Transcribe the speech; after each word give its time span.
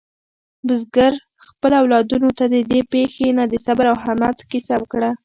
بزګر 0.67 1.13
خپلو 1.47 1.75
اولادونو 1.81 2.29
ته 2.37 2.45
د 2.53 2.55
دې 2.71 2.81
پېښې 2.91 3.27
نه 3.37 3.43
د 3.51 3.53
صبر 3.65 3.85
او 3.91 3.97
همت 4.05 4.37
کیسه 4.51 4.73
وکړه. 4.79 5.09